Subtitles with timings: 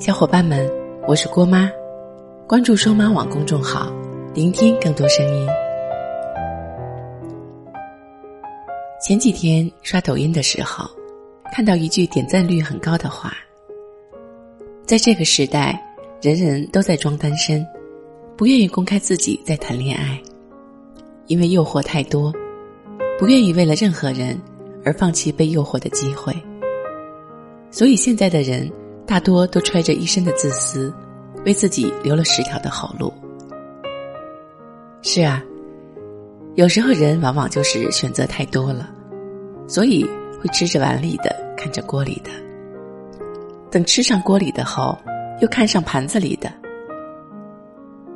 [0.00, 0.66] 小伙伴们，
[1.06, 1.70] 我是郭妈，
[2.46, 3.92] 关注双妈网公众号，
[4.32, 5.46] 聆听更多声音。
[9.06, 10.88] 前几天刷抖音的时候，
[11.52, 13.34] 看到一句点赞率很高的话：
[14.86, 15.78] 在这个时代，
[16.22, 17.62] 人人都在装单身，
[18.38, 20.18] 不愿意公开自己在谈恋爱，
[21.26, 22.32] 因为诱惑太多，
[23.18, 24.40] 不愿意为了任何人
[24.82, 26.34] 而放弃被诱惑的机会。
[27.70, 28.72] 所以现在的人。
[29.10, 30.94] 大多都揣着一身的自私，
[31.44, 33.12] 为自己留了十条的后路。
[35.02, 35.42] 是啊，
[36.54, 38.88] 有时候人往往就是选择太多了，
[39.66, 40.08] 所以
[40.40, 42.30] 会吃着碗里的看着锅里的。
[43.68, 44.96] 等吃上锅里的后，
[45.40, 46.48] 又看上盘子里的。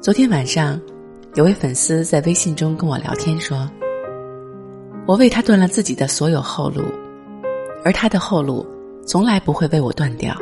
[0.00, 0.80] 昨天晚上，
[1.34, 3.68] 有位粉丝在微信中跟我聊天说
[5.04, 6.84] ：“我为他断了自己的所有后路，
[7.84, 8.64] 而他的后路
[9.04, 10.32] 从来不会为我断掉。”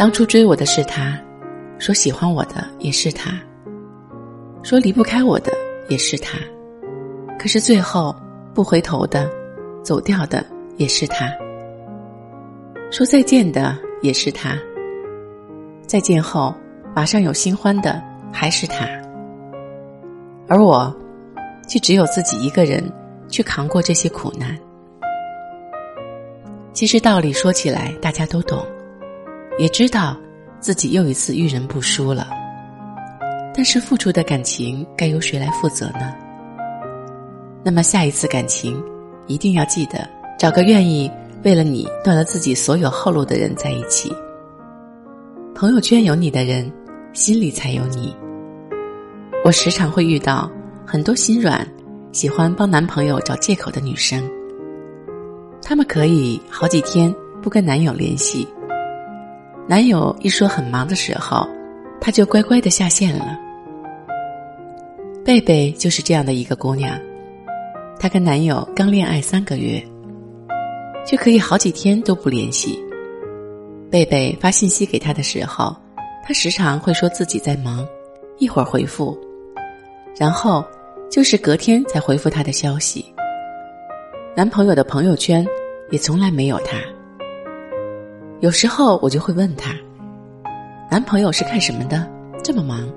[0.00, 1.14] 当初追我的是他，
[1.78, 3.38] 说喜欢我的也是他，
[4.62, 5.52] 说离不开我的
[5.90, 6.38] 也是他，
[7.38, 8.16] 可是最后
[8.54, 9.30] 不回头的
[9.82, 10.42] 走掉的
[10.78, 11.30] 也是他，
[12.90, 14.56] 说再见的也是他，
[15.86, 16.54] 再见后
[16.96, 18.86] 马上有新欢的还是他，
[20.48, 20.90] 而我
[21.68, 22.82] 却只有自己一个人
[23.28, 24.58] 去扛过这些苦难。
[26.72, 28.64] 其实道理说起来大家都懂。
[29.60, 30.16] 也知道
[30.58, 32.30] 自己又一次遇人不淑了，
[33.54, 36.14] 但是付出的感情该由谁来负责呢？
[37.62, 38.82] 那么下一次感情，
[39.26, 40.08] 一定要记得
[40.38, 41.12] 找个愿意
[41.44, 44.10] 为了你断了自己所有后路的人在一起。
[45.54, 46.72] 朋友圈有你的人，
[47.12, 48.16] 心里才有你。
[49.44, 50.50] 我时常会遇到
[50.86, 51.68] 很多心软、
[52.12, 54.26] 喜欢帮男朋友找借口的女生，
[55.60, 58.48] 她们可以好几天不跟男友联系。
[59.70, 61.48] 男友一说很忙的时候，
[62.00, 63.38] 她就乖乖的下线了。
[65.24, 66.98] 贝贝就是这样的一个姑娘，
[67.96, 69.80] 她跟男友刚恋爱三个月，
[71.06, 72.84] 却可以好几天都不联系。
[73.92, 75.72] 贝贝发信息给他的时候，
[76.26, 77.86] 她时常会说自己在忙，
[78.38, 79.16] 一会儿回复，
[80.18, 80.64] 然后
[81.08, 83.04] 就是隔天才回复她的消息。
[84.34, 85.46] 男朋友的朋友圈
[85.92, 86.76] 也从来没有她。
[88.40, 89.74] 有时候我就会问他，
[90.90, 92.10] 男朋友是干什么的？
[92.42, 92.88] 这么忙？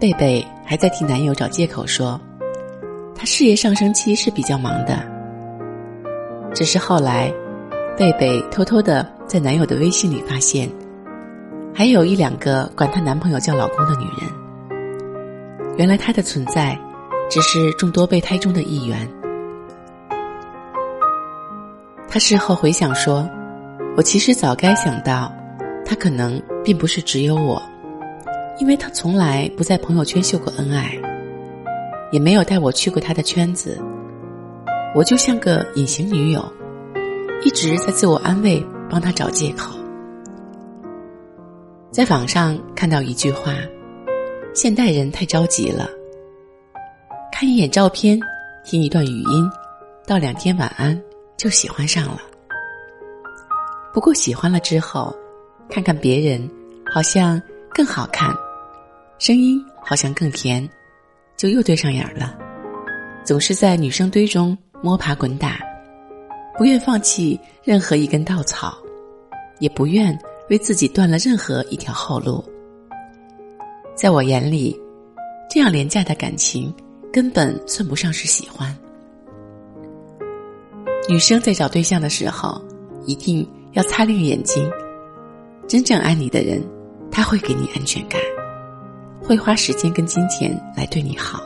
[0.00, 2.20] 贝贝还在替男友找借口说，
[3.14, 4.98] 他事业上升期是比较忙的。
[6.52, 7.32] 只是后来，
[7.96, 10.68] 贝贝偷偷的在男友的微信里发现，
[11.72, 15.76] 还有一两个管她男朋友叫老公的女人。
[15.76, 16.76] 原来她的存在，
[17.30, 19.08] 只是众多备胎中的一员。
[22.08, 23.24] 她事后回想说。
[23.94, 25.30] 我其实早该想到，
[25.84, 27.62] 他可能并不是只有我，
[28.58, 30.98] 因为他从来不在朋友圈秀过恩爱，
[32.10, 33.78] 也没有带我去过他的圈子。
[34.94, 36.42] 我就像个隐形女友，
[37.44, 39.74] 一直在自我安慰，帮他找借口。
[41.90, 43.52] 在网上看到一句话：
[44.54, 45.86] 现代人太着急了，
[47.30, 48.18] 看一眼照片，
[48.64, 49.50] 听一段语音，
[50.06, 50.98] 道两天晚安，
[51.36, 52.31] 就喜欢上了。
[53.92, 55.14] 不过喜欢了之后，
[55.68, 56.50] 看看别人，
[56.90, 58.34] 好像更好看，
[59.18, 60.66] 声音好像更甜，
[61.36, 62.34] 就又对上眼了。
[63.22, 65.60] 总是在女生堆中摸爬滚打，
[66.56, 68.76] 不愿放弃任何一根稻草，
[69.58, 72.42] 也不愿为自己断了任何一条后路。
[73.94, 74.74] 在我眼里，
[75.50, 76.74] 这样廉价的感情
[77.12, 78.74] 根本算不上是喜欢。
[81.08, 82.58] 女生在找对象的时候，
[83.04, 83.46] 一定。
[83.72, 84.70] 要擦亮眼睛，
[85.66, 86.62] 真正爱你的人，
[87.10, 88.20] 他会给你安全感，
[89.22, 91.42] 会花时间跟金钱来对你好。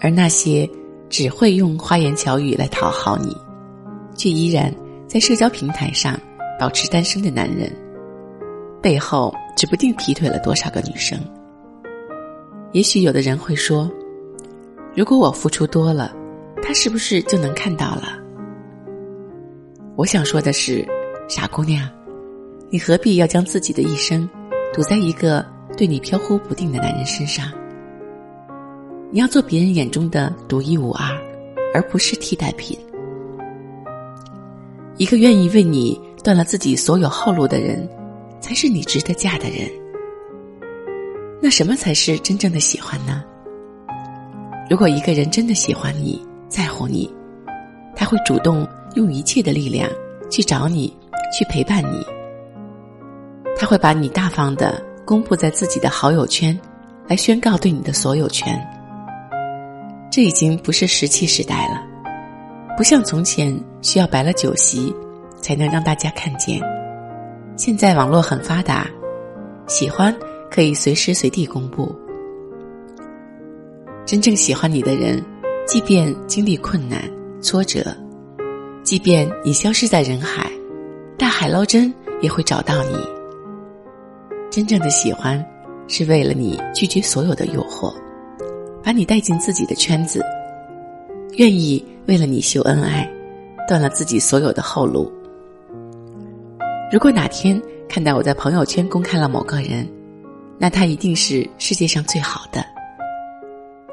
[0.00, 0.68] 而那些
[1.08, 3.36] 只会用花言巧语来讨好你，
[4.16, 4.74] 却依然
[5.06, 6.18] 在社交平台上
[6.58, 7.72] 保持单身的男人，
[8.82, 11.16] 背后指不定劈腿了多少个女生。
[12.72, 13.88] 也许有的人会说
[14.92, 16.12] ：“如果我付出多了，
[16.60, 18.18] 他是不是就能看到了？”
[19.94, 20.84] 我想说的是。
[21.28, 21.88] 傻姑娘，
[22.70, 24.28] 你何必要将自己的一生
[24.72, 25.44] 赌在一个
[25.76, 27.50] 对你飘忽不定的男人身上？
[29.10, 31.04] 你要做别人眼中的独一无二，
[31.74, 32.78] 而不是替代品。
[34.98, 37.88] 一个愿意为你断了自己所有后路的人，
[38.40, 39.68] 才是你值得嫁的人。
[41.42, 43.24] 那什么才是真正的喜欢呢？
[44.70, 47.12] 如果一个人真的喜欢你在乎你，
[47.96, 49.90] 他会主动用一切的力量
[50.30, 50.96] 去找你。
[51.32, 52.04] 去陪伴你，
[53.56, 56.58] 他会把你大方的公布在自己的好友圈，
[57.06, 58.60] 来宣告对你的所有权。
[60.10, 61.82] 这已经不是石器时代了，
[62.76, 64.94] 不像从前需要摆了酒席
[65.40, 66.60] 才能让大家看见。
[67.56, 68.86] 现在网络很发达，
[69.66, 70.14] 喜欢
[70.50, 71.94] 可以随时随地公布。
[74.06, 75.22] 真正喜欢你的人，
[75.66, 77.02] 即便经历困难
[77.40, 77.94] 挫折，
[78.82, 80.50] 即便你消失在人海，
[81.18, 82.96] 大海捞针也会找到你。
[84.50, 85.44] 真正的喜欢，
[85.88, 87.94] 是为了你拒绝所有的诱惑，
[88.82, 90.22] 把你带进自己的圈子，
[91.36, 93.10] 愿意为了你秀恩爱，
[93.68, 95.10] 断了自己所有的后路。
[96.92, 99.88] 如果哪天看到我在朋友圈公开了某个人，
[100.58, 102.64] 那他一定是世界上最好的。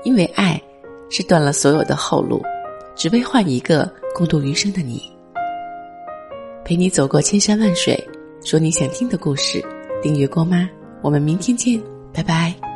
[0.04, 0.62] 因为爱，
[1.10, 2.42] 是断了所有的后路，
[2.96, 5.13] 只为换一个共度余生的你。
[6.66, 8.02] 陪你走过千山万水，
[8.44, 9.64] 说你想听的故事。
[10.02, 10.70] 订阅郭妈，
[11.02, 11.82] 我们明天见，
[12.14, 12.73] 拜拜。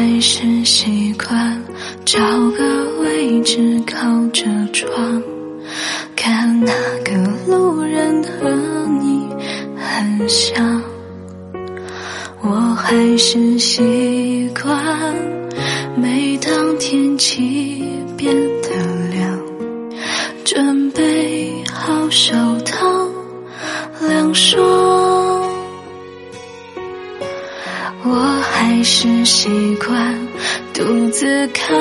[0.00, 1.62] 还是习惯
[2.06, 2.18] 找
[2.52, 5.22] 个位置靠着窗，
[6.16, 6.72] 看那
[7.04, 7.12] 个
[7.46, 8.48] 路人和
[9.02, 9.28] 你
[9.76, 10.82] 很像。
[12.40, 15.14] 我还是习惯
[15.96, 17.84] 每当天气
[18.16, 18.70] 变得
[19.12, 19.38] 凉，
[20.46, 23.06] 准备好手套
[24.08, 24.69] 凉爽。
[29.02, 30.14] 是习惯
[30.74, 31.74] 独自看。